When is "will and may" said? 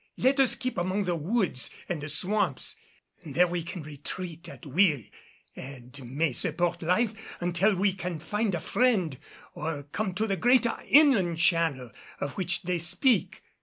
4.65-6.33